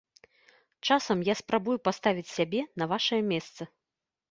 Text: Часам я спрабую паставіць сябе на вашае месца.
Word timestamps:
Часам 0.89 1.21
я 1.27 1.35
спрабую 1.43 1.77
паставіць 1.89 2.33
сябе 2.37 2.65
на 2.83 2.91
вашае 2.95 3.23
месца. 3.31 3.71